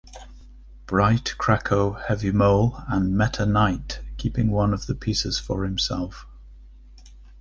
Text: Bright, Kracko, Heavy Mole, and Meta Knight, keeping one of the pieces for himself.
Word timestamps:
Bright, 0.87 1.35
Kracko, 1.37 1.93
Heavy 2.07 2.31
Mole, 2.31 2.81
and 2.87 3.15
Meta 3.15 3.45
Knight, 3.45 4.01
keeping 4.17 4.49
one 4.49 4.73
of 4.73 4.87
the 4.87 4.95
pieces 4.95 5.37
for 5.37 5.63
himself. 5.63 6.25